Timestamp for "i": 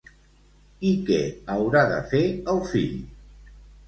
0.91-0.93